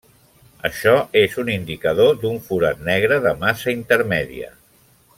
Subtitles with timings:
[0.69, 4.55] Això, és un indicador d'un forat negre de massa intermèdia.